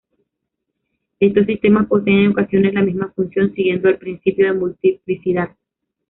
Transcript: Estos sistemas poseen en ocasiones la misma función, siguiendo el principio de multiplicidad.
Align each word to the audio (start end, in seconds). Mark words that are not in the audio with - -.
Estos 1.19 1.45
sistemas 1.45 1.85
poseen 1.85 2.17
en 2.21 2.31
ocasiones 2.31 2.73
la 2.73 2.81
misma 2.81 3.13
función, 3.15 3.53
siguiendo 3.53 3.87
el 3.87 3.99
principio 3.99 4.47
de 4.51 4.59
multiplicidad. 4.59 5.51